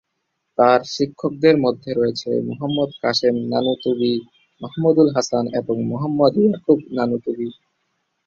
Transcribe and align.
তাঁর 0.57 0.79
শিক্ষকদের 0.93 1.55
মধ্যে 1.57 1.91
রয়েছেন 1.93 2.33
মুহাম্মদ 2.49 2.89
কাসেম 3.01 3.35
নানুতুবি, 3.51 4.13
মাহমুদুল 4.61 5.09
হাসান 5.15 5.45
এবং 5.59 5.75
মুহাম্মদ 5.91 6.33
ইয়াকুব 6.37 6.79
নানুতুবি। 6.97 7.47